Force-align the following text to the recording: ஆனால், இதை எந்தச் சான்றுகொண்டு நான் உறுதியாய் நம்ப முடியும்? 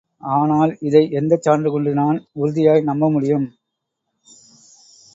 ஆனால், 0.23 0.71
இதை 0.79 1.01
எந்தச் 1.11 1.41
சான்றுகொண்டு 1.41 1.93
நான் 1.93 2.17
உறுதியாய் 2.33 2.81
நம்ப 2.81 3.11
முடியும்? 3.11 3.47